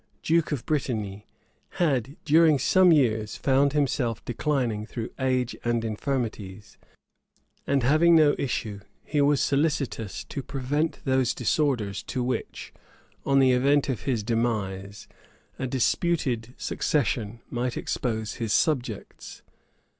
[0.23, 1.27] duke of Brittany,
[1.73, 6.79] had, during some years, found himself declining through age and infirmities;
[7.67, 12.73] and having no issue, he was solicitous to prevent those disorders to which,
[13.27, 15.07] on the event of his demise,
[15.59, 19.43] a disputed succession might expose his subjects.